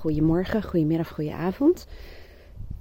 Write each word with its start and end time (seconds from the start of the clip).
Goedemorgen, 0.00 0.62
goedemiddag, 0.62 1.08
goedenavond. 1.08 1.86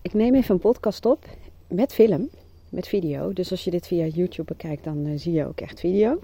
Ik 0.02 0.14
neem 0.14 0.36
even 0.36 0.54
een 0.54 0.62
podcast 0.62 1.06
op 1.06 1.26
met 1.68 1.94
film, 1.94 2.30
met 2.70 2.88
video. 2.88 3.34
Dus 3.34 3.52
als 3.52 3.64
je 3.64 3.72
dit 3.72 3.88
via 3.88 4.06
YouTube 4.06 4.54
bekijkt, 4.54 4.84
dan 4.84 5.06
uh, 5.06 5.20
zie 5.20 5.34
je 5.34 5.48
ook 5.48 5.62
echt 5.62 5.80
video. 5.80 6.20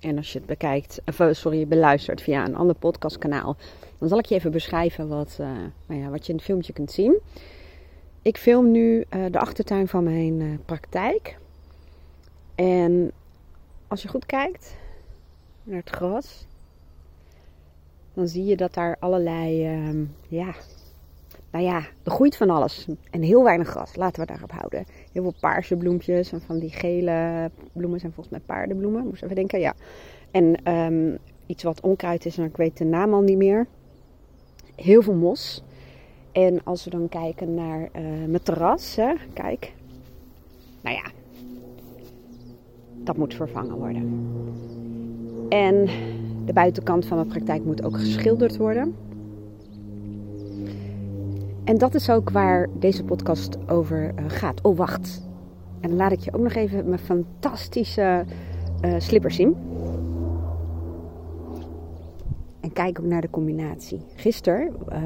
En 0.00 0.16
als 0.16 0.32
je 0.32 0.38
het 0.38 0.46
bekijkt, 0.46 1.00
eh, 1.04 1.28
sorry, 1.32 1.66
beluistert 1.66 2.22
via 2.22 2.44
een 2.44 2.56
ander 2.56 2.74
podcastkanaal, 2.74 3.56
dan 3.98 4.08
zal 4.08 4.18
ik 4.18 4.24
je 4.24 4.34
even 4.34 4.50
beschrijven 4.50 5.08
wat, 5.08 5.38
uh, 5.40 5.46
nou 5.86 6.00
ja, 6.00 6.08
wat 6.08 6.26
je 6.26 6.32
in 6.32 6.36
het 6.38 6.46
filmpje 6.46 6.72
kunt 6.72 6.90
zien. 6.90 7.18
Ik 8.22 8.36
film 8.36 8.70
nu 8.70 9.04
de 9.30 9.38
achtertuin 9.38 9.88
van 9.88 10.04
mijn 10.04 10.60
praktijk. 10.64 11.38
En 12.54 13.12
als 13.88 14.02
je 14.02 14.08
goed 14.08 14.26
kijkt 14.26 14.76
naar 15.62 15.78
het 15.78 15.90
gras, 15.90 16.46
dan 18.14 18.28
zie 18.28 18.44
je 18.44 18.56
dat 18.56 18.74
daar 18.74 18.96
allerlei, 18.98 19.78
uh, 19.78 20.06
ja, 20.28 20.54
nou 21.50 21.64
ja, 21.64 21.76
er 21.76 22.10
groeit 22.10 22.36
van 22.36 22.50
alles. 22.50 22.86
En 23.10 23.22
heel 23.22 23.44
weinig 23.44 23.68
gras, 23.68 23.96
laten 23.96 24.20
we 24.20 24.26
daarop 24.26 24.50
houden. 24.52 24.84
Heel 25.12 25.22
veel 25.22 25.34
paarse 25.40 25.76
bloempjes 25.76 26.32
en 26.32 26.40
van 26.40 26.58
die 26.58 26.70
gele 26.70 27.50
bloemen 27.72 28.00
zijn 28.00 28.12
volgens 28.12 28.36
mij 28.36 28.44
paardenbloemen. 28.46 29.06
Moest 29.06 29.22
even 29.22 29.34
denken, 29.34 29.60
ja. 29.60 29.74
En 30.30 30.72
um, 30.72 31.18
iets 31.46 31.62
wat 31.62 31.80
onkruid 31.80 32.26
is, 32.26 32.38
en 32.38 32.44
ik 32.44 32.56
weet 32.56 32.78
de 32.78 32.84
naam 32.84 33.14
al 33.14 33.20
niet 33.20 33.36
meer. 33.36 33.66
Heel 34.74 35.02
veel 35.02 35.14
mos. 35.14 35.62
En 36.32 36.64
als 36.64 36.84
we 36.84 36.90
dan 36.90 37.08
kijken 37.08 37.54
naar 37.54 37.80
uh, 37.80 37.90
mijn 38.26 38.42
terras, 38.42 38.96
hè, 38.96 39.12
kijk. 39.32 39.72
Nou 40.80 40.96
ja, 40.96 41.10
dat 42.96 43.16
moet 43.16 43.34
vervangen 43.34 43.76
worden. 43.76 44.28
En 45.48 45.88
de 46.50 46.56
buitenkant 46.56 47.06
van 47.06 47.16
mijn 47.16 47.28
praktijk 47.28 47.64
moet 47.64 47.84
ook 47.84 47.96
geschilderd 47.96 48.56
worden. 48.56 48.94
En 51.64 51.78
dat 51.78 51.94
is 51.94 52.10
ook 52.10 52.30
waar 52.30 52.68
deze 52.78 53.04
podcast 53.04 53.68
over 53.68 54.12
uh, 54.18 54.24
gaat. 54.26 54.60
Oh, 54.62 54.76
wacht. 54.76 55.28
En 55.80 55.88
dan 55.88 55.98
laat 55.98 56.12
ik 56.12 56.20
je 56.20 56.32
ook 56.32 56.40
nog 56.40 56.54
even 56.54 56.88
mijn 56.88 57.00
fantastische 57.00 58.24
uh, 58.84 58.94
slippers 58.98 59.36
zien. 59.36 59.56
En 62.60 62.72
kijk 62.72 62.98
ook 63.00 63.06
naar 63.06 63.20
de 63.20 63.30
combinatie. 63.30 64.00
Gisteren 64.14 64.72
uh, 64.92 64.98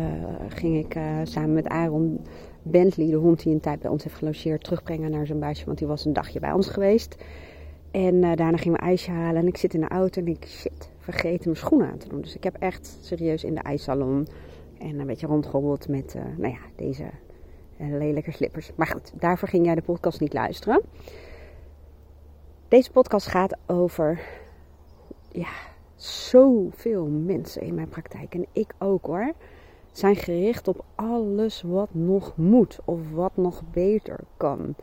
ging 0.48 0.76
ik 0.76 0.98
samen 1.22 1.52
met 1.52 1.69
Aaron 1.69 2.20
Bentley, 2.62 3.10
de 3.10 3.16
hond 3.16 3.42
die 3.42 3.52
een 3.52 3.60
tijd 3.60 3.80
bij 3.80 3.91
ons 3.91 4.04
heeft 4.04 4.16
gelogeerd, 4.16 4.64
terugbrengen 4.64 5.10
naar 5.10 5.26
zijn 5.26 5.41
buisje. 5.41 5.64
Want 5.64 5.78
die 5.78 5.86
was 5.86 6.04
een 6.04 6.12
dagje 6.12 6.41
bij 6.41 6.52
ons 6.52 6.69
geweest. 6.69 7.16
En 7.91 8.20
daarna 8.20 8.56
gingen 8.56 8.78
we 8.78 8.86
ijsje 8.86 9.10
halen. 9.10 9.41
En 9.41 9.47
ik 9.47 9.56
zit 9.56 9.74
in 9.74 9.80
de 9.80 9.88
auto 9.88 10.20
en 10.20 10.28
ik 10.28 10.47
shit, 10.47 10.92
vergeten 11.05 11.50
mijn 11.50 11.56
schoenen 11.56 11.91
aan 11.91 11.98
te 11.98 12.08
doen. 12.08 12.20
Dus 12.20 12.34
ik 12.34 12.44
heb 12.44 12.56
echt 12.58 12.98
serieus 13.00 13.44
in 13.44 13.55
de 13.55 13.60
ijssalon 13.60 14.27
en 14.78 14.98
een 14.98 15.06
beetje 15.06 15.27
rondgehobbeld 15.27 15.88
met, 15.88 16.14
uh, 16.14 16.22
nou 16.36 16.52
ja, 16.52 16.60
deze 16.77 17.10
uh, 17.80 17.97
lelijke 17.98 18.33
slippers. 18.33 18.70
Maar 18.74 18.86
goed, 18.86 19.12
daarvoor 19.20 19.48
ging 19.48 19.64
jij 19.64 19.75
de 19.75 19.82
podcast 19.82 20.20
niet 20.20 20.32
luisteren. 20.32 20.82
Deze 22.69 22.91
podcast 22.91 23.27
gaat 23.27 23.56
over, 23.66 24.20
ja, 25.28 25.52
zoveel 25.97 27.06
mensen 27.06 27.62
in 27.62 27.75
mijn 27.75 27.88
praktijk. 27.88 28.34
En 28.34 28.47
ik 28.52 28.75
ook 28.78 29.06
hoor. 29.06 29.32
Zijn 29.92 30.16
gericht 30.16 30.69
op 30.69 30.84
alles 30.94 31.62
wat 31.62 31.88
nog 31.92 32.36
moet 32.36 32.78
of 32.84 33.10
wat 33.10 33.36
nog 33.36 33.62
beter 33.72 34.20
kan. 34.36 34.75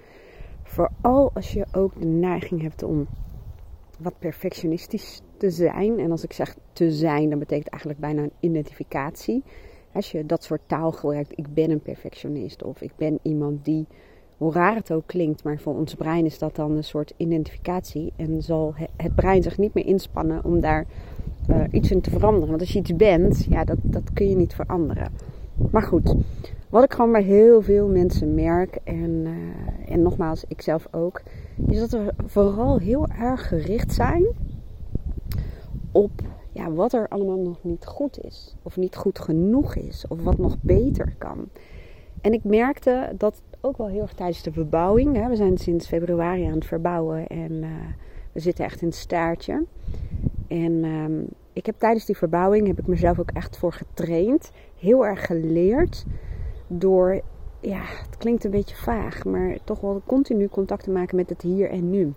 Vooral 0.64 1.32
als 1.34 1.52
je 1.54 1.66
ook 1.72 2.00
de 2.00 2.06
neiging 2.06 2.62
hebt 2.62 2.84
om 2.84 3.08
wat 4.00 4.20
perfectionistisch 4.20 5.22
te 5.42 5.50
zijn. 5.50 6.00
En 6.00 6.12
als 6.12 6.24
ik 6.24 6.34
zeg 6.34 6.56
te 6.74 6.92
zijn, 6.92 7.30
dan 7.30 7.40
betekent 7.40 7.68
eigenlijk 7.68 8.02
bijna 8.02 8.22
een 8.22 8.32
identificatie. 8.40 9.44
Als 9.92 10.12
je 10.12 10.26
dat 10.26 10.44
soort 10.44 10.62
taal 10.66 10.92
gebruikt, 10.92 11.32
ik 11.36 11.54
ben 11.54 11.72
een 11.72 11.82
perfectionist 11.82 12.64
of 12.64 12.82
ik 12.82 12.92
ben 12.96 13.20
iemand 13.22 13.66
die, 13.66 13.86
hoe 14.38 14.54
raar 14.54 14.76
het 14.76 14.92
ook 14.92 15.04
klinkt, 15.06 15.44
maar 15.44 15.60
voor 15.60 15.76
ons 15.76 15.96
brein 15.96 16.26
is 16.26 16.40
dat 16.40 16.56
dan 16.56 16.72
een 16.72 16.84
soort 16.84 17.14
identificatie. 17.18 18.14
En 18.16 18.42
zal 18.42 18.74
het 18.96 19.16
brein 19.16 19.44
zich 19.44 19.58
niet 19.58 19.74
meer 19.74 19.86
inspannen 19.86 20.44
om 20.44 20.60
daar 20.60 20.86
uh, 21.50 21.64
iets 21.72 21.92
in 21.92 22.02
te 22.02 22.10
veranderen. 22.10 22.50
Want 22.50 22.62
als 22.62 22.72
je 22.72 22.80
iets 22.80 22.96
bent, 22.96 23.46
ja, 23.50 23.64
dat, 23.64 23.78
dat 23.82 24.14
kun 24.14 24.30
je 24.30 24.36
niet 24.36 24.54
veranderen. 24.54 25.12
Maar 25.72 25.84
goed, 25.84 26.16
wat 26.70 26.84
ik 26.84 26.94
gewoon 26.94 27.12
bij 27.12 27.24
heel 27.24 27.62
veel 27.62 27.88
mensen 27.88 28.34
merk, 28.34 28.78
en, 28.84 29.26
uh, 29.26 29.94
en 29.94 30.02
nogmaals, 30.02 30.44
ik 30.48 30.62
zelf 30.62 30.88
ook, 30.92 31.22
is 31.68 31.80
dat 31.80 31.90
we 31.90 32.14
vooral 32.26 32.78
heel 32.78 33.08
erg 33.08 33.48
gericht 33.48 33.94
zijn 33.94 34.26
op 35.92 36.12
ja, 36.52 36.72
wat 36.72 36.94
er 36.94 37.08
allemaal 37.08 37.40
nog 37.40 37.64
niet 37.64 37.86
goed 37.86 38.24
is. 38.24 38.56
Of 38.64 38.78
niet 38.78 38.96
goed 38.96 39.20
genoeg 39.20 39.76
is. 39.76 40.06
Of 40.08 40.24
wat 40.24 40.38
nog 40.38 40.58
beter 40.62 41.16
kan. 41.18 41.50
En 42.22 42.34
ik 42.34 42.44
merkte 42.44 43.14
dat 43.18 43.42
ook 43.62 43.78
wel 43.78 43.88
heel 43.88 44.02
erg 44.02 44.14
tijdens 44.14 44.42
de 44.42 44.52
verbouwing. 44.52 45.16
Hè, 45.16 45.30
we 45.30 45.36
zijn 45.36 45.58
sinds 45.58 45.88
februari 45.88 46.46
aan 46.46 46.54
het 46.54 46.66
verbouwen 46.66 47.28
en 47.28 47.52
uh, 47.52 47.70
we 48.32 48.40
zitten 48.40 48.66
echt 48.66 48.82
in 48.82 48.88
het 48.88 48.96
staartje. 48.96 49.66
En 50.48 50.84
um, 50.84 51.28
ik 51.54 51.66
heb 51.66 51.76
tijdens 51.78 52.06
die 52.06 52.18
verbouwing 52.18 52.68
heb 52.68 52.80
ik 52.80 52.88
mezelf 52.88 53.20
ook 53.20 53.32
echt 53.32 53.58
voor 53.58 53.74
getraind. 53.74 54.52
Heel 54.80 55.06
erg 55.06 55.26
geleerd 55.26 56.06
door, 56.68 57.22
ja, 57.60 57.82
het 57.84 58.18
klinkt 58.18 58.44
een 58.44 58.52
beetje 58.52 58.76
vaag, 58.76 59.26
maar 59.26 59.58
toch 59.64 59.80
wel 59.80 60.02
continu 60.06 60.48
contact 60.48 60.84
te 60.84 60.92
maken 60.92 61.16
met 61.16 61.30
het 61.30 61.42
hier 61.42 61.70
en 61.70 61.90
nu 61.90 62.14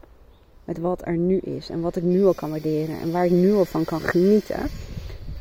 met 0.65 0.79
wat 0.79 1.07
er 1.07 1.17
nu 1.17 1.39
is 1.39 1.71
en 1.71 1.81
wat 1.81 1.97
ik 1.97 2.03
nu 2.03 2.25
al 2.25 2.35
kan 2.35 2.51
waarderen 2.51 3.01
en 3.01 3.13
waar 3.13 3.25
ik 3.25 3.31
nu 3.31 3.53
al 3.53 3.65
van 3.65 3.85
kan 3.85 4.01
genieten. 4.01 4.61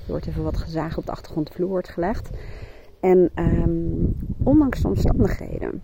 Er 0.04 0.10
wordt 0.10 0.28
even 0.28 0.44
wat 0.44 0.58
gezagen 0.58 0.98
op 0.98 1.06
de 1.06 1.12
achtergrondvloer 1.12 1.70
wordt 1.70 1.90
gelegd. 1.90 2.30
En 3.00 3.32
um, 3.36 4.16
ondanks 4.44 4.82
de 4.82 4.88
omstandigheden. 4.88 5.82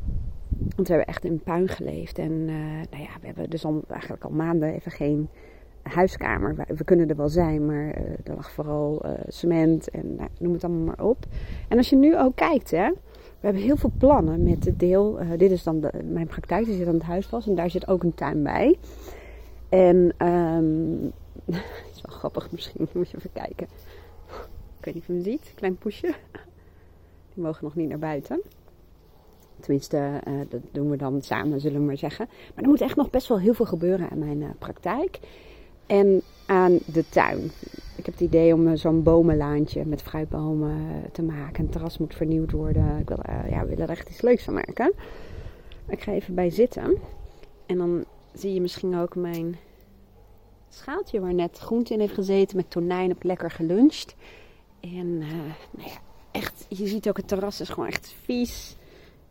Want 0.75 0.87
we 0.87 0.93
hebben 0.93 1.07
echt 1.07 1.25
in 1.25 1.39
puin 1.39 1.67
geleefd. 1.67 2.17
En 2.17 2.31
uh, 2.31 2.55
nou 2.91 3.03
ja, 3.03 3.09
we 3.19 3.25
hebben 3.25 3.49
dus 3.49 3.65
al, 3.65 3.81
eigenlijk 3.87 4.23
al 4.23 4.29
maanden 4.29 4.73
even 4.73 4.91
geen 4.91 5.29
huiskamer. 5.81 6.55
We 6.67 6.83
kunnen 6.83 7.09
er 7.09 7.15
wel 7.15 7.29
zijn, 7.29 7.65
maar 7.65 7.85
uh, 7.85 8.03
er 8.23 8.35
lag 8.35 8.51
vooral 8.51 9.05
uh, 9.05 9.11
cement 9.27 9.89
en 9.89 10.15
nou, 10.15 10.29
noem 10.39 10.53
het 10.53 10.63
allemaal 10.63 10.85
maar 10.85 11.05
op. 11.05 11.25
En 11.67 11.77
als 11.77 11.89
je 11.89 11.95
nu 11.95 12.17
ook 12.17 12.35
kijkt, 12.35 12.71
hè, 12.71 12.89
we 13.39 13.45
hebben 13.45 13.63
heel 13.63 13.77
veel 13.77 13.91
plannen 13.97 14.43
met 14.43 14.65
het 14.65 14.79
deel. 14.79 15.19
dit 15.37 15.51
is 15.51 15.63
dan 15.63 15.79
de, 15.79 15.91
mijn 16.03 16.27
praktijk, 16.27 16.65
die 16.65 16.75
zit 16.75 16.87
aan 16.87 16.93
het 16.93 17.03
huisvast 17.03 17.47
en 17.47 17.55
daar 17.55 17.69
zit 17.69 17.87
ook 17.87 18.03
een 18.03 18.13
tuin 18.13 18.43
bij. 18.43 18.77
En 19.69 20.13
um, 20.27 21.11
is 21.91 22.01
wel 22.01 22.17
grappig 22.17 22.51
misschien, 22.51 22.87
moet 22.93 23.09
je 23.09 23.17
even 23.17 23.31
kijken. 23.33 23.67
Ik 24.79 24.85
weet 24.85 24.93
niet 24.93 25.03
of 25.03 25.07
je 25.07 25.13
hem 25.13 25.23
ziet, 25.23 25.51
klein 25.55 25.77
poesje. 25.77 26.13
Die 27.33 27.43
mogen 27.43 27.63
nog 27.63 27.75
niet 27.75 27.89
naar 27.89 27.99
buiten. 27.99 28.41
Tenminste, 29.59 30.21
uh, 30.27 30.33
dat 30.49 30.61
doen 30.71 30.89
we 30.89 30.97
dan 30.97 31.21
samen, 31.21 31.61
zullen 31.61 31.79
we 31.79 31.85
maar 31.85 31.97
zeggen. 31.97 32.27
Maar 32.55 32.63
er 32.63 32.69
moet 32.69 32.81
echt 32.81 32.95
nog 32.95 33.09
best 33.09 33.27
wel 33.27 33.39
heel 33.39 33.53
veel 33.53 33.65
gebeuren 33.65 34.09
aan 34.09 34.19
mijn 34.19 34.41
uh, 34.41 34.49
praktijk. 34.59 35.19
En 35.85 36.21
aan 36.45 36.77
de 36.85 37.09
tuin. 37.09 37.51
Ik 37.95 38.05
heb 38.05 38.13
het 38.13 38.19
idee 38.19 38.53
om 38.53 38.67
uh, 38.67 38.75
zo'n 38.75 39.03
bomenlaantje 39.03 39.85
met 39.85 40.01
fruitbomen 40.01 41.03
te 41.11 41.21
maken. 41.21 41.63
Het 41.63 41.71
terras 41.71 41.97
moet 41.97 42.15
vernieuwd 42.15 42.51
worden. 42.51 42.97
Ik 42.99 43.07
wil, 43.07 43.19
ja, 43.49 43.61
we 43.61 43.67
willen 43.67 43.83
er 43.83 43.89
echt 43.89 44.09
iets 44.09 44.21
leuks 44.21 44.43
van 44.43 44.53
maken. 44.53 44.93
Ik 45.87 46.01
ga 46.01 46.11
even 46.11 46.35
bij 46.35 46.49
zitten. 46.49 46.97
En 47.65 47.77
dan 47.77 48.05
zie 48.39 48.53
je 48.53 48.61
misschien 48.61 48.97
ook 48.97 49.15
mijn 49.15 49.57
schaaltje 50.69 51.19
waar 51.19 51.33
net 51.33 51.57
groente 51.57 51.93
in 51.93 51.99
heeft 51.99 52.13
gezeten 52.13 52.57
met 52.57 52.69
tonijn 52.69 53.11
op 53.11 53.23
lekker 53.23 53.51
geluncht. 53.51 54.15
En 54.79 55.07
uh, 55.07 55.31
nou 55.71 55.89
ja, 55.89 55.97
echt, 56.31 56.65
je 56.69 56.87
ziet 56.87 57.09
ook 57.09 57.17
het 57.17 57.27
terras 57.27 57.61
is 57.61 57.69
gewoon 57.69 57.89
echt 57.89 58.15
vies. 58.23 58.75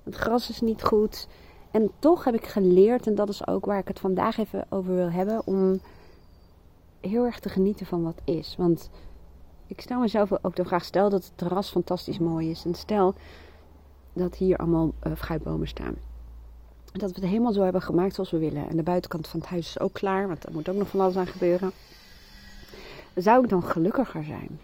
Het 0.05 0.15
gras 0.15 0.51
is 0.51 0.61
niet 0.61 0.83
goed. 0.83 1.29
En 1.71 1.91
toch 1.99 2.25
heb 2.25 2.35
ik 2.35 2.47
geleerd, 2.47 3.07
en 3.07 3.15
dat 3.15 3.29
is 3.29 3.47
ook 3.47 3.65
waar 3.65 3.79
ik 3.79 3.89
het 3.89 3.99
vandaag 3.99 4.39
even 4.39 4.67
over 4.69 4.95
wil 4.95 5.11
hebben, 5.11 5.47
om 5.47 5.81
heel 7.01 7.25
erg 7.25 7.41
te 7.41 7.49
genieten 7.49 7.87
van 7.87 8.03
wat 8.03 8.21
is. 8.25 8.55
Want 8.59 8.91
ik 9.67 9.81
stel 9.81 10.01
mezelf 10.01 10.31
ook 10.43 10.57
de 10.57 10.65
vraag, 10.65 10.85
stel 10.85 11.11
dat 11.11 11.25
het 11.25 11.33
terras 11.35 11.71
fantastisch 11.71 12.19
mooi 12.19 12.51
is. 12.51 12.65
En 12.65 12.75
stel 12.75 13.15
dat 14.13 14.37
hier 14.37 14.57
allemaal 14.57 14.93
uh, 15.07 15.13
fruitbomen 15.15 15.69
staan 15.69 16.08
dat 16.99 17.11
we 17.11 17.21
het 17.21 17.31
helemaal 17.31 17.53
zo 17.53 17.63
hebben 17.63 17.83
gemaakt 17.83 18.15
zoals 18.15 18.31
we 18.31 18.39
willen. 18.39 18.69
En 18.69 18.77
de 18.77 18.83
buitenkant 18.83 19.29
van 19.29 19.41
het 19.41 19.49
huis 19.49 19.69
is 19.69 19.81
ook 19.81 19.93
klaar, 19.93 20.29
want 20.29 20.47
er 20.47 20.53
moet 20.53 20.69
ook 20.69 20.77
nog 20.77 20.89
van 20.89 21.01
alles 21.01 21.17
aan 21.17 21.27
gebeuren. 21.27 21.73
Zou 23.15 23.43
ik 23.43 23.49
dan 23.49 23.63
gelukkiger 23.63 24.25
zijn? 24.25 24.61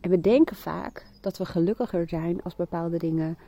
En 0.00 0.10
we 0.10 0.20
denken 0.20 0.56
vaak 0.56 1.06
dat 1.20 1.38
we 1.38 1.44
gelukkiger 1.44 2.08
zijn 2.08 2.42
als 2.42 2.56
bepaalde 2.56 2.98
dingen 2.98 3.38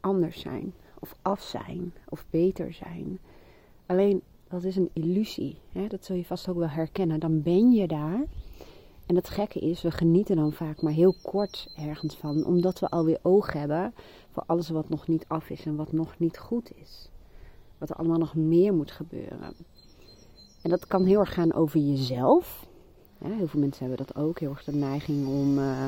anders 0.00 0.40
zijn, 0.40 0.74
of 0.98 1.14
af 1.22 1.42
zijn, 1.42 1.92
of 2.08 2.24
beter 2.30 2.72
zijn. 2.72 3.18
Alleen 3.86 4.22
dat 4.48 4.64
is 4.64 4.76
een 4.76 4.90
illusie. 4.92 5.58
Hè? 5.72 5.86
Dat 5.86 6.04
zul 6.04 6.16
je 6.16 6.24
vast 6.24 6.48
ook 6.48 6.56
wel 6.56 6.68
herkennen. 6.68 7.20
Dan 7.20 7.42
ben 7.42 7.72
je 7.72 7.86
daar. 7.86 8.24
En 9.06 9.16
het 9.16 9.28
gekke 9.28 9.58
is, 9.58 9.82
we 9.82 9.90
genieten 9.90 10.36
dan 10.36 10.52
vaak 10.52 10.82
maar 10.82 10.92
heel 10.92 11.14
kort 11.22 11.68
ergens 11.76 12.14
van, 12.14 12.44
omdat 12.44 12.78
we 12.78 12.88
alweer 12.88 13.18
oog 13.22 13.52
hebben 13.52 13.94
voor 14.30 14.42
alles 14.46 14.68
wat 14.68 14.88
nog 14.88 15.08
niet 15.08 15.24
af 15.28 15.50
is 15.50 15.64
en 15.64 15.76
wat 15.76 15.92
nog 15.92 16.18
niet 16.18 16.38
goed 16.38 16.70
is. 16.74 17.08
Wat 17.78 17.90
er 17.90 17.96
allemaal 17.96 18.18
nog 18.18 18.34
meer 18.34 18.74
moet 18.74 18.90
gebeuren. 18.90 19.54
En 20.62 20.70
dat 20.70 20.86
kan 20.86 21.04
heel 21.04 21.20
erg 21.20 21.34
gaan 21.34 21.52
over 21.52 21.80
jezelf. 21.80 22.66
heel 23.18 23.46
veel 23.46 23.60
mensen 23.60 23.86
hebben 23.86 24.06
dat 24.06 24.16
ook, 24.16 24.38
heel 24.38 24.50
erg 24.50 24.64
de 24.64 24.74
neiging 24.74 25.26
om 25.26 25.58
uh, 25.58 25.86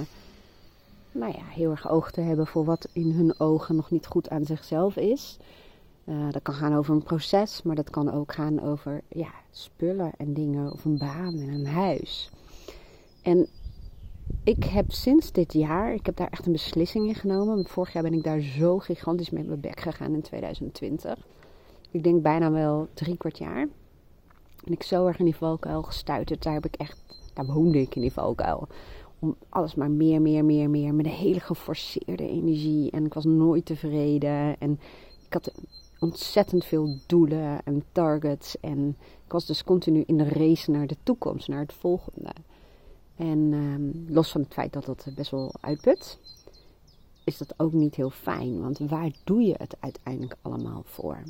nou 1.12 1.32
ja, 1.32 1.44
heel 1.44 1.70
erg 1.70 1.90
oog 1.90 2.10
te 2.10 2.20
hebben 2.20 2.46
voor 2.46 2.64
wat 2.64 2.88
in 2.92 3.10
hun 3.10 3.40
ogen 3.40 3.76
nog 3.76 3.90
niet 3.90 4.06
goed 4.06 4.30
aan 4.30 4.44
zichzelf 4.44 4.96
is. 4.96 5.36
Uh, 6.04 6.32
dat 6.32 6.42
kan 6.42 6.54
gaan 6.54 6.74
over 6.74 6.94
een 6.94 7.02
proces, 7.02 7.62
maar 7.62 7.76
dat 7.76 7.90
kan 7.90 8.12
ook 8.12 8.32
gaan 8.32 8.62
over 8.62 9.02
ja, 9.08 9.30
spullen 9.50 10.12
en 10.16 10.34
dingen, 10.34 10.72
of 10.72 10.84
een 10.84 10.98
baan 10.98 11.34
en 11.38 11.48
een 11.48 11.66
huis. 11.66 12.30
En 13.26 13.46
ik 14.44 14.64
heb 14.64 14.92
sinds 14.92 15.32
dit 15.32 15.52
jaar, 15.52 15.94
ik 15.94 16.06
heb 16.06 16.16
daar 16.16 16.30
echt 16.30 16.46
een 16.46 16.52
beslissing 16.52 17.08
in 17.08 17.14
genomen. 17.14 17.66
Vorig 17.68 17.92
jaar 17.92 18.02
ben 18.02 18.12
ik 18.12 18.22
daar 18.22 18.40
zo 18.40 18.78
gigantisch 18.78 19.30
mee 19.30 19.44
mijn 19.44 19.60
bek 19.60 19.80
gegaan 19.80 20.14
in 20.14 20.22
2020. 20.22 21.26
Ik 21.90 22.04
denk 22.04 22.22
bijna 22.22 22.50
wel 22.50 22.88
drie 22.94 23.16
kwart 23.16 23.38
jaar. 23.38 23.68
En 24.64 24.72
ik 24.72 24.82
zo 24.82 25.06
erg 25.06 25.18
in 25.18 25.24
die 25.24 25.36
valkuil 25.36 25.82
gestuiterd. 25.82 26.42
Daar 26.42 26.52
heb 26.52 26.64
ik 26.64 26.74
echt, 26.74 26.98
daar 27.34 27.46
woonde 27.46 27.80
ik 27.80 27.94
in 27.94 28.00
die 28.00 28.12
valkuil. 28.12 28.68
Om 29.18 29.36
alles 29.48 29.74
maar 29.74 29.90
meer, 29.90 30.22
meer, 30.22 30.44
meer, 30.44 30.70
meer. 30.70 30.94
Met 30.94 31.06
een 31.06 31.12
hele 31.12 31.40
geforceerde 31.40 32.28
energie. 32.28 32.90
En 32.90 33.04
ik 33.04 33.14
was 33.14 33.24
nooit 33.24 33.64
tevreden. 33.64 34.58
En 34.58 34.80
ik 35.26 35.32
had 35.32 35.52
ontzettend 35.98 36.64
veel 36.64 36.96
doelen 37.06 37.62
en 37.64 37.84
targets. 37.92 38.60
En 38.60 38.96
ik 39.24 39.32
was 39.32 39.46
dus 39.46 39.64
continu 39.64 40.02
in 40.06 40.16
de 40.16 40.28
race 40.28 40.70
naar 40.70 40.86
de 40.86 40.96
toekomst, 41.02 41.48
naar 41.48 41.60
het 41.60 41.72
volgende. 41.72 42.32
En 43.16 43.48
ehm, 43.52 44.14
los 44.14 44.30
van 44.30 44.40
het 44.40 44.52
feit 44.52 44.72
dat 44.72 44.84
dat 44.84 45.06
best 45.14 45.30
wel 45.30 45.54
uitput, 45.60 46.18
is 47.24 47.38
dat 47.38 47.54
ook 47.56 47.72
niet 47.72 47.94
heel 47.94 48.10
fijn. 48.10 48.60
Want 48.60 48.78
waar 48.78 49.10
doe 49.24 49.42
je 49.42 49.54
het 49.58 49.76
uiteindelijk 49.80 50.36
allemaal 50.42 50.82
voor? 50.84 51.22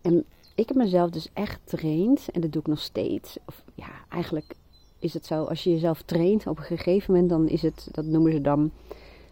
En 0.00 0.24
ik 0.54 0.68
heb 0.68 0.76
mezelf 0.76 1.10
dus 1.10 1.28
echt 1.32 1.60
getraind, 1.64 2.30
en 2.30 2.40
dat 2.40 2.52
doe 2.52 2.60
ik 2.60 2.68
nog 2.68 2.80
steeds. 2.80 3.36
Of 3.44 3.62
ja, 3.74 3.90
eigenlijk 4.08 4.54
is 4.98 5.14
het 5.14 5.26
zo, 5.26 5.44
als 5.44 5.64
je 5.64 5.70
jezelf 5.70 6.02
traint 6.02 6.46
op 6.46 6.58
een 6.58 6.64
gegeven 6.64 7.12
moment, 7.12 7.30
dan 7.30 7.48
is 7.48 7.62
het, 7.62 7.88
dat 7.90 8.04
noemen 8.04 8.32
ze 8.32 8.40
dan, 8.40 8.70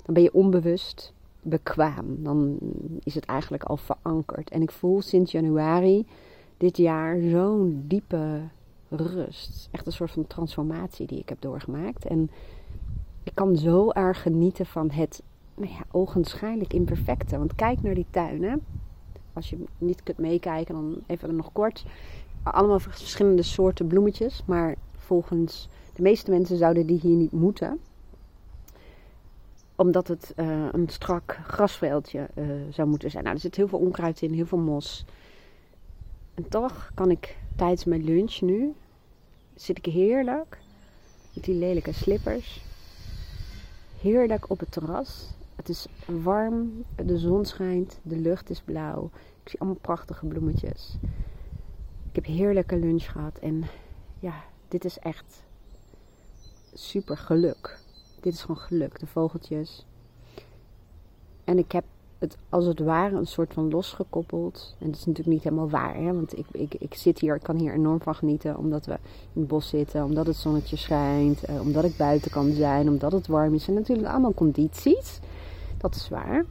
dan 0.05 0.15
ben 0.15 0.23
je 0.23 0.35
onbewust 0.35 1.13
bekwaam. 1.43 2.23
Dan 2.23 2.59
is 3.03 3.15
het 3.15 3.25
eigenlijk 3.25 3.65
al 3.65 3.77
verankerd. 3.77 4.51
En 4.51 4.63
ik 4.63 4.71
voel 4.71 5.03
sinds 5.03 5.33
januari 5.33 6.07
dit 6.57 6.77
jaar 6.77 7.21
zo'n 7.21 7.85
diepe 7.87 8.41
rust. 8.89 9.69
Echt 9.71 9.87
een 9.87 9.93
soort 9.93 10.11
van 10.11 10.27
transformatie 10.27 11.07
die 11.07 11.19
ik 11.19 11.29
heb 11.29 11.41
doorgemaakt. 11.41 12.05
En 12.05 12.31
ik 13.23 13.35
kan 13.35 13.57
zo 13.57 13.91
erg 13.91 14.23
genieten 14.23 14.67
van 14.67 14.91
het 14.91 15.23
nou 15.55 15.71
ja, 15.71 15.85
ogenschijnlijk 15.91 16.73
imperfecte. 16.73 17.39
Want 17.39 17.55
kijk 17.55 17.83
naar 17.83 17.95
die 17.95 18.07
tuinen. 18.11 18.65
Als 19.33 19.51
je 19.51 19.65
niet 19.79 20.03
kunt 20.03 20.19
meekijken, 20.19 20.75
dan 20.75 20.99
even 21.07 21.37
nog 21.37 21.53
kort. 21.53 21.85
Allemaal 22.43 22.81
verschillende 22.81 23.43
soorten 23.43 23.87
bloemetjes. 23.87 24.43
Maar 24.47 24.75
volgens 24.97 25.69
de 25.95 26.03
meeste 26.03 26.31
mensen 26.31 26.57
zouden 26.57 26.87
die 26.87 27.01
hier 27.01 27.17
niet 27.17 27.33
moeten. 27.33 27.81
Omdat 29.77 30.09
het 30.09 30.33
uh, 30.37 30.67
een 30.73 30.89
strak 30.89 31.39
grasveldje 31.47 32.29
uh, 32.35 32.45
zou 32.71 32.89
moeten 32.89 33.11
zijn. 33.11 33.23
Nou, 33.23 33.35
er 33.35 33.41
zit 33.41 33.57
heel 33.57 33.69
veel 33.69 33.79
onkruid 33.79 34.23
in, 34.23 34.33
heel 34.33 34.47
veel 34.47 34.59
mos. 34.59 35.05
En 36.37 36.49
toch 36.49 36.91
kan 36.95 37.11
ik 37.11 37.37
tijdens 37.57 37.85
mijn 37.85 38.05
lunch 38.05 38.41
nu, 38.41 38.75
zit 39.55 39.79
ik 39.79 39.93
heerlijk 39.93 40.59
met 41.33 41.45
die 41.45 41.55
lelijke 41.55 41.93
slippers. 41.93 42.65
Heerlijk 44.01 44.51
op 44.51 44.61
het 44.61 44.73
terras. 44.73 45.35
Het 45.55 45.69
is 45.69 45.87
warm, 46.07 46.85
de 47.05 47.19
zon 47.19 47.45
schijnt, 47.45 47.99
de 48.03 48.17
lucht 48.17 48.51
is 48.51 48.61
blauw. 48.61 49.11
Ik 49.43 49.49
zie 49.49 49.61
allemaal 49.61 49.79
prachtige 49.81 50.27
bloemetjes. 50.27 50.97
Ik 52.09 52.15
heb 52.15 52.25
heerlijke 52.25 52.77
lunch 52.77 53.13
gehad 53.13 53.39
en 53.39 53.65
ja, 54.19 54.45
dit 54.69 54.85
is 54.85 54.99
echt 54.99 55.43
super 56.75 57.17
geluk. 57.17 57.79
Dit 58.21 58.33
is 58.33 58.41
gewoon 58.41 58.59
geluk, 58.59 58.99
de 58.99 59.07
vogeltjes. 59.07 59.87
En 61.45 61.59
ik 61.59 61.73
heb 61.73 61.85
het 62.27 62.37
als 62.49 62.67
het 62.67 62.79
ware 62.81 63.17
een 63.17 63.27
soort 63.27 63.53
van 63.53 63.71
losgekoppeld. 63.71 64.75
En 64.79 64.87
dat 64.87 64.95
is 64.95 65.07
natuurlijk 65.07 65.37
niet 65.37 65.45
helemaal 65.45 65.71
waar, 65.71 65.95
hè? 65.95 66.13
want 66.13 66.39
ik, 66.39 66.47
ik, 66.53 66.75
ik 66.75 66.95
zit 66.95 67.19
hier, 67.19 67.35
ik 67.35 67.43
kan 67.43 67.57
hier 67.57 67.73
enorm 67.73 68.01
van 68.01 68.15
genieten 68.15 68.57
omdat 68.57 68.87
we 68.87 68.93
in 69.33 69.41
het 69.41 69.47
bos 69.47 69.69
zitten, 69.69 70.05
omdat 70.05 70.27
het 70.27 70.37
zonnetje 70.37 70.77
schijnt, 70.77 71.45
eh, 71.45 71.61
omdat 71.61 71.85
ik 71.85 71.97
buiten 71.97 72.31
kan 72.31 72.53
zijn, 72.53 72.89
omdat 72.89 73.13
het 73.13 73.27
warm 73.27 73.55
is. 73.55 73.69
En 73.69 73.75
natuurlijk 73.75 74.09
allemaal 74.09 74.35
condities, 74.35 75.21
dat 75.79 75.95
is 75.95 76.09
waar. 76.09 76.45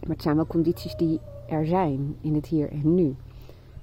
Maar 0.00 0.14
het 0.14 0.22
zijn 0.22 0.36
wel 0.36 0.46
condities 0.46 0.96
die 0.96 1.20
er 1.48 1.66
zijn 1.66 2.16
in 2.20 2.34
het 2.34 2.46
hier 2.46 2.70
en 2.70 2.94
nu. 2.94 3.16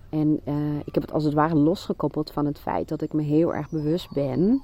En 0.09 0.39
uh, 0.45 0.79
ik 0.85 0.93
heb 0.93 1.03
het 1.03 1.13
als 1.13 1.23
het 1.23 1.33
ware 1.33 1.55
losgekoppeld 1.55 2.31
van 2.31 2.45
het 2.45 2.59
feit 2.59 2.87
dat 2.87 3.01
ik 3.01 3.13
me 3.13 3.21
heel 3.21 3.53
erg 3.55 3.69
bewust 3.69 4.13
ben 4.13 4.61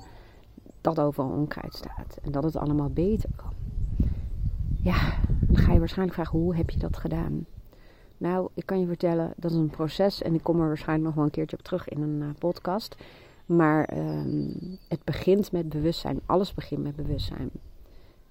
dat 0.82 1.00
overal 1.00 1.30
onkruid 1.30 1.76
staat 1.76 2.18
en 2.22 2.32
dat 2.32 2.44
het 2.44 2.56
allemaal 2.56 2.90
beter 2.90 3.30
kan. 3.36 3.54
Ja, 4.82 5.14
dan 5.40 5.58
ga 5.58 5.74
je 5.74 5.80
waarschijnlijk 5.80 6.18
vragen: 6.18 6.40
hoe 6.40 6.56
heb 6.56 6.70
je 6.70 6.80
dat 6.80 6.98
gedaan? 6.98 7.46
Nou, 8.18 8.50
ik 8.54 8.66
kan 8.66 8.80
je 8.80 8.88
vertellen, 8.88 9.34
dat 9.38 9.52
is 9.52 9.58
een 9.58 9.70
proces 9.70 10.22
en 10.22 10.34
ik 10.34 10.44
kom 10.44 10.62
er 10.62 10.68
waarschijnlijk 10.68 11.08
nog 11.08 11.16
wel 11.16 11.24
een 11.24 11.32
keertje 11.32 11.58
op 11.58 11.64
terug 11.64 11.90
in 11.90 12.02
een 12.02 12.22
uh, 12.22 12.30
podcast. 12.40 12.96
Maar 13.46 13.98
um, 13.98 14.78
het 14.88 15.04
begint 15.04 15.52
met 15.52 15.70
bewustzijn. 15.70 16.20
Alles 16.26 16.54
begint 16.54 16.84
met 16.84 16.96
bewustzijn. 16.96 17.50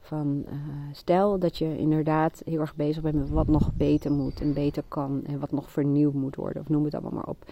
Van 0.00 0.44
uh, 0.46 0.54
stel 0.92 1.38
dat 1.38 1.58
je 1.58 1.78
inderdaad 1.78 2.42
heel 2.44 2.60
erg 2.60 2.74
bezig 2.74 3.02
bent 3.02 3.14
met 3.14 3.30
wat 3.30 3.46
nog 3.46 3.74
beter 3.74 4.12
moet 4.12 4.40
en 4.40 4.52
beter 4.52 4.82
kan 4.88 5.22
en 5.26 5.38
wat 5.38 5.52
nog 5.52 5.70
vernieuwd 5.70 6.14
moet 6.14 6.36
worden, 6.36 6.62
of 6.62 6.68
noem 6.68 6.84
het 6.84 6.94
allemaal 6.94 7.12
maar 7.12 7.28
op. 7.28 7.44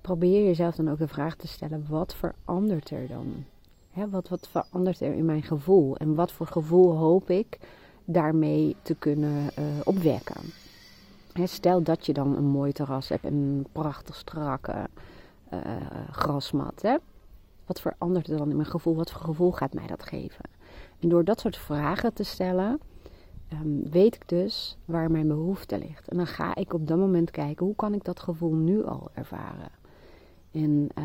Probeer 0.00 0.44
jezelf 0.44 0.74
dan 0.74 0.90
ook 0.90 0.98
de 0.98 1.08
vraag 1.08 1.36
te 1.36 1.48
stellen: 1.48 1.86
wat 1.88 2.14
verandert 2.14 2.90
er 2.90 3.08
dan? 3.08 3.26
Wat, 4.10 4.28
wat 4.28 4.48
verandert 4.48 5.00
er 5.00 5.14
in 5.14 5.24
mijn 5.24 5.42
gevoel? 5.42 5.96
En 5.96 6.14
wat 6.14 6.32
voor 6.32 6.46
gevoel 6.46 6.96
hoop 6.96 7.30
ik 7.30 7.58
daarmee 8.06 8.76
te 8.82 8.94
kunnen 8.94 9.50
uh, 9.58 9.64
opwekken. 9.84 10.40
stel 11.44 11.82
dat 11.82 12.06
je 12.06 12.12
dan 12.12 12.36
een 12.36 12.44
mooi 12.44 12.72
terras 12.72 13.08
hebt 13.08 13.24
en 13.24 13.34
een 13.34 13.66
prachtig 13.72 14.14
strakke 14.14 14.88
uh, 15.52 15.60
grasmat. 16.10 16.82
Hè? 16.82 16.96
Wat 17.66 17.80
verandert 17.80 18.28
er 18.28 18.36
dan 18.36 18.50
in 18.50 18.56
mijn 18.56 18.68
gevoel? 18.68 18.94
Wat 18.94 19.10
voor 19.10 19.20
gevoel 19.20 19.52
gaat 19.52 19.74
mij 19.74 19.86
dat 19.86 20.02
geven? 20.02 20.44
En 21.00 21.08
door 21.08 21.24
dat 21.24 21.40
soort 21.40 21.56
vragen 21.56 22.12
te 22.12 22.22
stellen, 22.22 22.80
um, 23.52 23.90
weet 23.90 24.14
ik 24.14 24.28
dus 24.28 24.76
waar 24.84 25.10
mijn 25.10 25.28
behoefte 25.28 25.78
ligt. 25.78 26.08
En 26.08 26.16
dan 26.16 26.26
ga 26.26 26.54
ik 26.54 26.72
op 26.72 26.86
dat 26.86 26.98
moment 26.98 27.30
kijken, 27.30 27.66
hoe 27.66 27.76
kan 27.76 27.94
ik 27.94 28.04
dat 28.04 28.20
gevoel 28.20 28.54
nu 28.54 28.84
al 28.84 29.08
ervaren? 29.14 29.70
En 30.50 30.88
uh, 30.98 31.04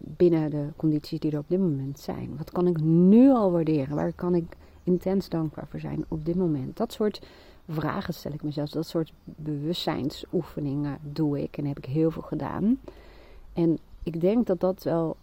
binnen 0.00 0.50
de 0.50 0.68
condities 0.76 1.20
die 1.20 1.32
er 1.32 1.38
op 1.38 1.48
dit 1.48 1.58
moment 1.58 1.98
zijn. 1.98 2.36
Wat 2.36 2.50
kan 2.50 2.66
ik 2.66 2.80
nu 2.80 3.30
al 3.30 3.50
waarderen? 3.50 3.96
Waar 3.96 4.12
kan 4.12 4.34
ik 4.34 4.56
intens 4.86 5.28
dankbaar 5.28 5.66
voor 5.66 5.80
zijn 5.80 6.04
op 6.08 6.24
dit 6.24 6.36
moment? 6.36 6.76
Dat 6.76 6.92
soort 6.92 7.20
vragen 7.68 8.14
stel 8.14 8.32
ik 8.32 8.42
mezelf. 8.42 8.70
Dat 8.70 8.86
soort 8.86 9.12
bewustzijnsoefeningen 9.24 10.98
doe 11.02 11.42
ik 11.42 11.56
en 11.58 11.66
heb 11.66 11.78
ik 11.78 11.84
heel 11.84 12.10
veel 12.10 12.22
gedaan. 12.22 12.80
En 13.52 13.78
ik 14.02 14.20
denk 14.20 14.46
dat 14.46 14.60
dat 14.60 14.82
wel 14.82 15.16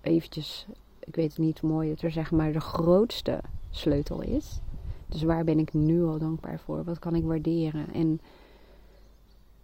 eventjes, 0.00 0.66
ik 0.98 1.14
weet 1.14 1.30
het 1.30 1.38
niet 1.38 1.62
mooi 1.62 1.94
te 1.94 2.10
zeggen, 2.10 2.36
maar 2.36 2.52
de 2.52 2.60
grootste 2.60 3.40
sleutel 3.70 4.22
is. 4.22 4.60
Dus 5.08 5.22
waar 5.22 5.44
ben 5.44 5.58
ik 5.58 5.72
nu 5.72 6.04
al 6.04 6.18
dankbaar 6.18 6.58
voor? 6.58 6.84
Wat 6.84 6.98
kan 6.98 7.14
ik 7.14 7.24
waarderen? 7.24 7.92
En 7.92 8.20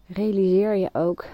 realiseer 0.06 0.74
je 0.74 0.88
ook 0.92 1.24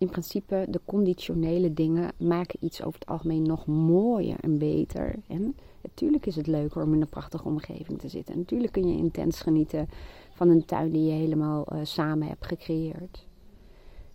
in 0.00 0.08
principe 0.08 0.66
de 0.68 0.80
conditionele 0.84 1.74
dingen 1.74 2.12
maken 2.16 2.64
iets 2.64 2.82
over 2.82 3.00
het 3.00 3.08
algemeen 3.08 3.42
nog 3.42 3.66
mooier 3.66 4.36
en 4.40 4.58
beter. 4.58 5.14
En 5.26 5.56
natuurlijk 5.82 6.26
is 6.26 6.36
het 6.36 6.46
leuker 6.46 6.82
om 6.82 6.94
in 6.94 7.00
een 7.00 7.08
prachtige 7.08 7.44
omgeving 7.44 7.98
te 7.98 8.08
zitten. 8.08 8.34
En 8.34 8.40
natuurlijk 8.40 8.72
kun 8.72 8.88
je 8.88 8.96
intens 8.96 9.40
genieten 9.40 9.88
van 10.32 10.48
een 10.48 10.64
tuin 10.64 10.90
die 10.90 11.04
je 11.04 11.12
helemaal 11.12 11.66
uh, 11.72 11.80
samen 11.82 12.28
hebt 12.28 12.46
gecreëerd. 12.46 13.26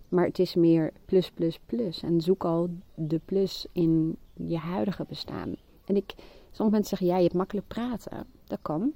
Maar 0.10 0.26
het 0.26 0.40
is 0.40 0.56
meer 0.56 0.94
plus, 1.06 1.32
plus, 1.32 1.60
plus. 1.66 2.04
En 2.04 2.22
zoek 2.22 2.44
al 2.44 2.70
de 2.96 3.20
plus 3.26 3.68
in 3.72 4.18
je 4.34 4.58
huidige 4.58 5.06
bestaan. 5.08 5.56
En 5.86 5.96
ik, 5.96 6.14
sommige 6.52 6.78
mensen 6.78 6.98
zeggen, 6.98 7.08
ja, 7.08 7.16
je 7.16 7.24
hebt 7.24 7.36
makkelijk 7.36 7.68
praten. 7.68 8.28
Dat 8.44 8.60
kan. 8.62 8.94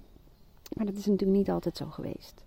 Maar 0.75 0.85
dat 0.85 0.95
is 0.95 1.05
natuurlijk 1.05 1.37
niet 1.37 1.49
altijd 1.49 1.77
zo 1.77 1.85
geweest. 1.85 2.43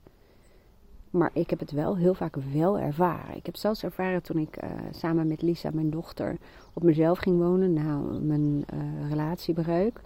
Maar 1.12 1.30
ik 1.32 1.50
heb 1.50 1.58
het 1.58 1.70
wel 1.70 1.96
heel 1.96 2.14
vaak 2.14 2.36
wel 2.52 2.78
ervaren. 2.78 3.36
Ik 3.36 3.46
heb 3.46 3.56
zelfs 3.56 3.82
ervaren 3.84 4.22
toen 4.22 4.38
ik 4.38 4.62
uh, 4.62 4.70
samen 4.90 5.26
met 5.26 5.42
Lisa, 5.42 5.70
mijn 5.72 5.90
dochter, 5.90 6.36
op 6.72 6.82
mezelf 6.82 7.18
ging 7.18 7.38
wonen 7.38 7.72
na 7.72 7.96
mijn 8.20 8.64
uh, 8.74 9.08
relatiebreuk. 9.08 10.00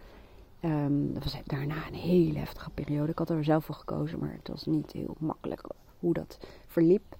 Um, 0.64 1.14
dat 1.14 1.22
was 1.22 1.40
daarna 1.44 1.86
een 1.88 1.94
hele 1.94 2.38
heftige 2.38 2.70
periode. 2.70 3.10
Ik 3.10 3.18
had 3.18 3.30
er 3.30 3.44
zelf 3.44 3.64
voor 3.64 3.74
gekozen, 3.74 4.18
maar 4.18 4.32
het 4.32 4.48
was 4.48 4.64
niet 4.64 4.92
heel 4.92 5.14
makkelijk 5.18 5.60
hoe 5.98 6.14
dat 6.14 6.38
verliep. 6.66 7.16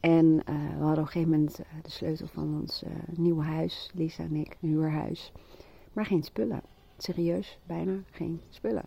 En 0.00 0.24
uh, 0.24 0.44
we 0.78 0.84
hadden 0.84 0.90
op 0.90 0.96
een 0.96 1.06
gegeven 1.06 1.30
moment 1.30 1.56
de 1.82 1.90
sleutel 1.90 2.26
van 2.26 2.60
ons 2.60 2.84
nieuwe 3.16 3.42
huis, 3.42 3.90
Lisa 3.94 4.22
en 4.22 4.34
ik, 4.34 4.56
een 4.60 4.68
huurhuis. 4.68 5.32
Maar 5.92 6.06
geen 6.06 6.22
spullen. 6.22 6.62
Serieus, 6.98 7.58
bijna 7.66 7.92
geen 8.10 8.40
spullen. 8.48 8.84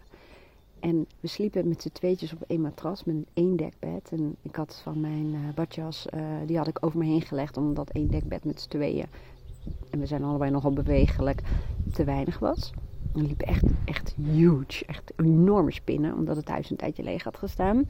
En 0.79 1.07
we 1.19 1.27
sliepen 1.27 1.67
met 1.67 1.81
z'n 1.81 1.91
tweetjes 1.91 2.34
op 2.34 2.43
één 2.48 2.62
matras 2.62 3.03
met 3.03 3.15
één 3.34 3.55
dekbed. 3.55 4.12
En 4.12 4.36
ik 4.41 4.55
had 4.55 4.79
van 4.84 5.00
mijn 5.00 5.34
uh, 5.34 5.53
badjas, 5.55 6.07
uh, 6.13 6.22
die 6.46 6.57
had 6.57 6.67
ik 6.67 6.86
over 6.86 7.00
me 7.00 7.05
heen 7.05 7.22
gelegd 7.22 7.57
omdat 7.57 7.89
één 7.89 8.10
dekbed 8.10 8.46
met 8.46 8.62
z'n 8.62 8.69
tweeën, 8.69 9.05
en 9.89 10.00
we 10.00 10.05
zijn 10.05 10.24
allebei 10.24 10.51
nogal 10.51 10.72
bewegelijk, 10.72 11.41
te 11.93 12.03
weinig 12.03 12.39
was. 12.39 12.74
Er 13.15 13.22
liepen 13.22 13.48
echt, 13.48 13.65
echt 13.86 14.13
huge, 14.15 14.86
echt 14.86 15.13
enorme 15.15 15.72
spinnen, 15.72 16.13
omdat 16.13 16.36
het 16.36 16.48
huis 16.48 16.69
een 16.69 16.77
tijdje 16.77 17.03
leeg 17.03 17.24
had 17.24 17.38
gestaan. 17.38 17.86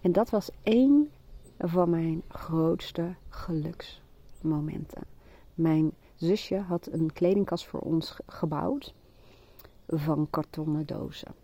En 0.00 0.12
dat 0.12 0.30
was 0.30 0.50
één 0.62 1.10
van 1.58 1.90
mijn 1.90 2.22
grootste 2.28 3.14
geluksmomenten. 3.28 5.02
Mijn 5.54 5.92
zusje 6.14 6.56
had 6.56 6.88
een 6.92 7.12
kledingkast 7.12 7.66
voor 7.66 7.80
ons 7.80 8.16
gebouwd 8.26 8.94
van 9.86 10.26
kartonnen 10.30 10.86
dozen. 10.86 11.34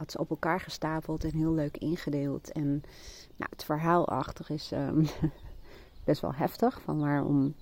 Had 0.00 0.10
ze 0.10 0.18
op 0.18 0.30
elkaar 0.30 0.60
gestapeld 0.60 1.24
en 1.24 1.36
heel 1.36 1.52
leuk 1.52 1.76
ingedeeld. 1.76 2.52
En 2.52 2.68
nou, 3.36 3.50
het 3.50 3.64
verhaal 3.64 4.08
achter 4.08 4.50
is 4.50 4.72
um, 4.72 5.06
best 6.04 6.20
wel 6.20 6.34
heftig. 6.34 6.80
Van 6.80 7.00
waarom 7.00 7.54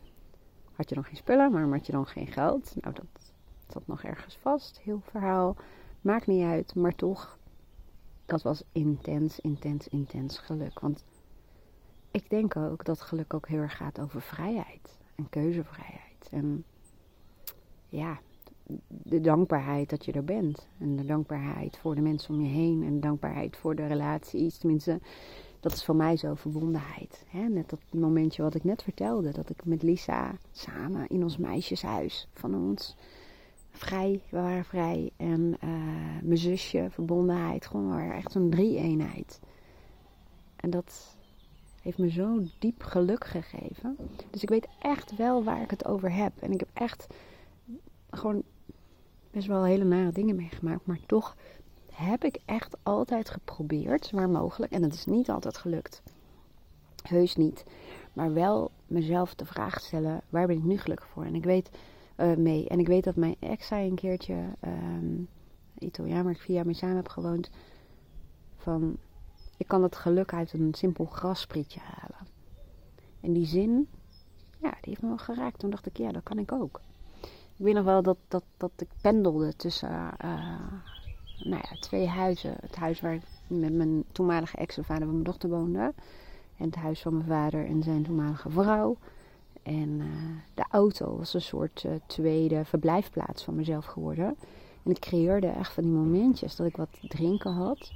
had 0.73 0.88
je 0.88 0.95
dan 0.95 1.04
geen 1.04 1.16
spullen, 1.16 1.52
waarom 1.52 1.73
had 1.73 1.87
je 1.87 1.92
dan 1.92 2.07
geen 2.07 2.26
geld? 2.26 2.75
Nou, 2.80 2.95
dat 2.95 3.33
zat 3.68 3.87
nog 3.87 4.02
ergens 4.02 4.38
vast. 4.40 4.78
Heel 4.78 5.00
verhaal. 5.11 5.57
Maakt 6.00 6.26
niet 6.26 6.45
uit, 6.45 6.75
maar 6.75 6.95
toch. 6.95 7.38
Dat 8.26 8.42
was 8.42 8.62
intens, 8.73 9.40
intens, 9.40 9.88
intens 9.88 10.38
geluk. 10.38 10.80
Want 10.80 11.04
ik 12.11 12.30
denk 12.30 12.57
ook 12.57 12.85
dat 12.85 13.00
geluk 13.00 13.35
ook 13.35 13.49
heel 13.49 13.61
erg 13.61 13.76
gaat 13.76 14.00
over 14.00 14.21
vrijheid 14.21 14.99
en 15.14 15.28
keuzevrijheid. 15.28 16.28
En 16.30 16.64
ja, 17.88 18.18
de 18.87 19.20
dankbaarheid 19.20 19.90
dat 19.90 20.04
je 20.04 20.12
er 20.12 20.25
bent. 20.25 20.68
En 20.78 20.96
de 20.96 21.04
dankbaarheid 21.04 21.78
voor 21.78 21.94
de 21.94 22.00
mensen 22.00 22.34
om 22.34 22.40
je 22.40 22.48
heen. 22.48 22.82
En 22.82 22.94
de 22.94 23.00
dankbaarheid 23.00 23.56
voor 23.56 23.75
de 23.75 23.87
relaties. 23.87 24.58
Tenminste, 24.58 25.00
dat 25.60 25.72
is 25.72 25.84
voor 25.84 25.96
mij 25.96 26.16
zo 26.16 26.34
verbondenheid. 26.34 27.25
Hè? 27.28 27.48
Net 27.48 27.70
dat 27.70 27.80
momentje 27.90 28.42
wat 28.42 28.54
ik 28.54 28.64
net 28.64 28.82
vertelde. 28.82 29.32
Dat 29.32 29.50
ik 29.50 29.64
met 29.64 29.82
Lisa 29.82 30.34
samen 30.52 31.08
in 31.08 31.22
ons 31.22 31.37
meisjeshuis 31.37 32.28
van 32.32 32.54
ons 32.54 32.96
vrij, 33.70 34.20
we 34.30 34.40
waren 34.40 34.64
vrij. 34.64 35.10
En 35.16 35.56
uh, 35.64 35.70
mijn 36.22 36.38
zusje, 36.38 36.87
verbondenheid. 36.90 37.66
Gewoon 37.66 37.96
weer 37.96 38.14
echt 38.14 38.32
zo'n 38.32 38.50
drie-eenheid. 38.50 39.40
En 40.56 40.70
dat 40.70 41.16
heeft 41.82 41.98
me 41.98 42.10
zo 42.10 42.42
diep 42.58 42.82
geluk 42.82 43.25
gegeven. 43.25 43.96
Dus 44.30 44.42
ik 44.42 44.48
weet 44.48 44.68
echt 44.78 45.16
wel 45.16 45.44
waar 45.44 45.62
ik 45.62 45.70
het 45.70 45.84
over 45.84 46.12
heb. 46.12 46.32
En 46.40 46.52
ik 46.52 46.60
heb 46.60 46.68
echt 46.72 47.06
gewoon 48.10 48.42
best 49.38 49.50
wel 49.50 49.64
hele 49.64 49.85
nare 49.85 50.12
dingen 50.12 50.37
meegemaakt. 50.37 50.87
Maar 50.87 51.00
toch 51.07 51.37
heb 51.92 52.25
ik 52.25 52.38
echt 52.45 52.76
altijd 52.83 53.30
geprobeerd, 53.30 54.11
waar 54.11 54.30
mogelijk. 54.30 54.73
En 54.73 54.83
dat 54.83 54.92
is 54.92 55.04
niet 55.04 55.30
altijd 55.30 55.57
gelukt. 55.57 56.02
Heus 57.02 57.37
niet. 57.37 57.64
Maar 58.12 58.33
wel 58.33 58.71
mezelf 58.87 59.35
de 59.35 59.45
vraag 59.45 59.80
stellen: 59.80 60.21
waar 60.28 60.47
ben 60.47 60.57
ik 60.57 60.62
nu 60.62 60.78
gelukkig 60.78 61.09
voor? 61.09 61.25
En 61.25 61.35
ik 61.35 61.45
weet 61.45 61.71
uh, 62.16 62.37
mee. 62.37 62.68
En 62.68 62.78
ik 62.78 62.87
weet 62.87 63.04
dat 63.04 63.16
mijn 63.16 63.37
ex 63.38 63.66
zei 63.66 63.88
een 63.88 63.95
keertje, 63.95 64.45
um, 64.64 65.28
Italiaan 65.78 66.25
waar 66.25 66.33
ik 66.33 66.40
vier 66.40 66.57
jaar 66.57 66.66
mee 66.66 66.75
samen 66.75 66.97
heb 66.97 67.09
gewoond, 67.09 67.50
van 68.57 68.97
ik 69.57 69.66
kan 69.68 69.83
het 69.83 69.97
geluk 69.97 70.33
uit 70.33 70.52
een 70.52 70.75
simpel 70.75 71.04
grassprietje 71.04 71.80
halen. 71.80 72.26
En 73.21 73.33
die 73.33 73.47
zin, 73.47 73.88
ja, 74.61 74.71
die 74.71 74.88
heeft 74.90 75.02
me 75.02 75.09
wel 75.09 75.18
geraakt. 75.18 75.59
Toen 75.59 75.71
dacht 75.71 75.87
ik, 75.87 75.97
ja, 75.97 76.12
dat 76.12 76.23
kan 76.23 76.38
ik 76.38 76.52
ook. 76.52 76.80
Ik 77.58 77.64
weet 77.64 77.74
nog 77.74 77.84
wel 77.84 78.02
dat, 78.02 78.16
dat, 78.28 78.42
dat 78.56 78.70
ik 78.76 78.88
pendelde 79.00 79.56
tussen 79.56 79.90
uh, 80.24 80.60
nou 81.38 81.62
ja, 81.70 81.76
twee 81.80 82.06
huizen. 82.06 82.56
Het 82.60 82.76
huis 82.76 83.00
waar 83.00 83.14
ik 83.14 83.22
met 83.46 83.72
mijn 83.72 84.04
toenmalige 84.12 84.56
ex 84.56 84.76
en 84.76 84.84
vader 84.84 85.04
van 85.04 85.12
mijn 85.12 85.24
dochter 85.24 85.48
woonde. 85.48 85.92
En 86.56 86.64
het 86.64 86.74
huis 86.74 87.00
van 87.00 87.16
mijn 87.16 87.28
vader 87.28 87.66
en 87.66 87.82
zijn 87.82 88.02
toenmalige 88.02 88.50
vrouw. 88.50 88.96
En 89.62 89.88
uh, 89.88 90.06
de 90.54 90.64
auto 90.70 91.16
was 91.16 91.34
een 91.34 91.40
soort 91.40 91.82
uh, 91.86 91.92
tweede 92.06 92.64
verblijfplaats 92.64 93.42
van 93.42 93.54
mezelf 93.54 93.84
geworden. 93.84 94.36
En 94.82 94.90
ik 94.90 94.98
creëerde 94.98 95.46
echt 95.46 95.72
van 95.72 95.82
die 95.82 95.92
momentjes 95.92 96.56
dat 96.56 96.66
ik 96.66 96.76
wat 96.76 96.98
drinken 97.08 97.52
had. 97.52 97.92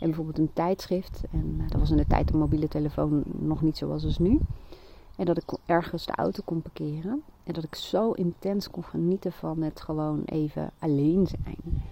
En 0.00 0.06
bijvoorbeeld 0.06 0.38
een 0.38 0.52
tijdschrift. 0.52 1.22
En 1.32 1.64
dat 1.68 1.80
was 1.80 1.90
in 1.90 1.96
de 1.96 2.06
tijd 2.06 2.28
de 2.28 2.36
mobiele 2.36 2.68
telefoon 2.68 3.22
nog 3.24 3.62
niet 3.62 3.76
zoals 3.76 4.04
als 4.04 4.18
nu. 4.18 4.40
En 5.16 5.24
dat 5.24 5.36
ik 5.36 5.58
ergens 5.66 6.06
de 6.06 6.14
auto 6.14 6.42
kon 6.44 6.62
parkeren. 6.62 7.22
En 7.48 7.54
dat 7.54 7.64
ik 7.64 7.74
zo 7.74 8.10
intens 8.12 8.70
kon 8.70 8.84
genieten 8.84 9.32
van 9.32 9.62
het 9.62 9.80
gewoon 9.80 10.22
even 10.24 10.70
alleen 10.78 11.26
zijn. 11.26 11.82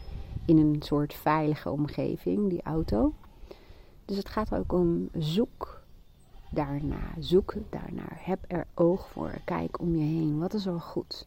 In 0.45 0.59
een 0.59 0.77
soort 0.79 1.15
veilige 1.15 1.71
omgeving, 1.71 2.49
die 2.49 2.63
auto. 2.63 3.13
Dus 4.05 4.17
het 4.17 4.29
gaat 4.29 4.55
ook 4.55 4.73
om 4.73 5.09
zoek 5.19 5.83
daarna. 6.51 7.15
Zoek 7.19 7.55
daarnaar. 7.71 8.19
Heb 8.21 8.45
er 8.47 8.67
oog 8.75 9.09
voor. 9.09 9.31
Kijk 9.45 9.81
om 9.81 9.97
je 9.97 10.05
heen. 10.05 10.39
Wat 10.39 10.55
is 10.55 10.69
al 10.69 10.81
goed? 10.81 11.27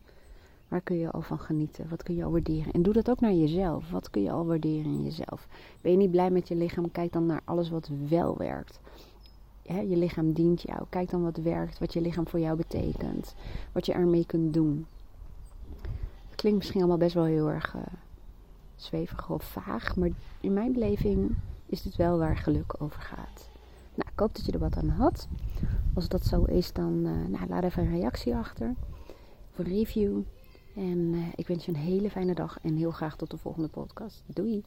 Waar 0.68 0.82
kun 0.82 0.98
je 0.98 1.12
al 1.12 1.22
van 1.22 1.40
genieten? 1.40 1.90
Wat 1.90 2.04
kun 2.04 2.16
je 2.16 2.24
al 2.24 2.32
waarderen? 2.32 2.74
En 2.74 2.82
doe 2.82 2.94
dat 2.94 3.10
ook 3.10 3.20
naar 3.20 3.34
jezelf. 3.34 3.90
Wat 3.92 4.10
kun 4.10 4.22
je 4.22 4.32
al 4.32 4.46
waarderen 4.46 4.92
in 4.92 5.04
jezelf? 5.04 5.48
Ben 5.82 5.92
je 5.92 5.98
niet 5.98 6.12
blij 6.12 6.30
met 6.30 6.48
je 6.48 6.56
lichaam? 6.56 6.92
Kijk 6.92 7.12
dan 7.12 7.26
naar 7.26 7.42
alles 7.46 7.70
wat 7.70 7.90
wel 8.10 8.38
werkt 8.38 8.80
je 9.78 9.98
lichaam 9.98 10.34
dient 10.34 10.62
jou. 10.62 10.84
Kijk 10.90 11.10
dan 11.10 11.24
wat 11.24 11.38
werkt, 11.38 11.80
wat 11.80 11.94
je 11.94 12.02
lichaam 12.02 12.28
voor 12.28 12.40
jou 12.40 12.58
betekent. 12.58 13.36
Wat 13.72 13.86
je 13.86 13.94
ermee 13.94 14.26
kunt 14.26 14.54
doen. 14.54 14.86
Het 16.30 16.36
klinkt 16.36 16.58
misschien 16.58 16.80
allemaal 16.80 16.98
best 16.98 17.14
wel 17.14 17.24
heel 17.24 17.50
erg 17.50 17.76
uh, 18.92 19.02
of 19.28 19.44
vaag. 19.44 19.96
Maar 19.96 20.10
in 20.42 20.54
mijn 20.54 20.72
beleving 20.72 21.36
is 21.66 21.82
dit 21.82 21.96
wel 21.96 22.18
waar 22.18 22.38
geluk 22.38 22.76
over 22.82 23.02
gaat. 23.02 23.50
Nou, 23.96 24.10
ik 24.12 24.20
hoop 24.20 24.36
dat 24.36 24.46
je 24.46 24.52
er 24.52 24.60
wat 24.60 24.78
aan 24.78 24.90
had. 24.90 25.28
Als 25.94 26.08
dat 26.08 26.26
zo 26.26 26.44
is, 26.44 26.74
dan 26.74 26.94
uh, 27.06 27.28
nou, 27.28 27.48
laat 27.48 27.64
even 27.64 27.84
een 27.84 28.00
reactie 28.00 28.36
achter. 28.36 28.74
Of 29.52 29.58
een 29.58 29.66
review. 29.66 30.22
En 30.76 30.98
uh, 30.98 31.26
ik 31.36 31.48
wens 31.48 31.66
je 31.66 31.72
een 31.72 31.78
hele 31.78 32.10
fijne 32.10 32.34
dag 32.34 32.60
en 32.62 32.76
heel 32.76 32.92
graag 32.92 33.16
tot 33.16 33.32
de 33.32 33.38
volgende 33.38 33.68
podcast. 33.68 34.24
Doei! 34.26 34.64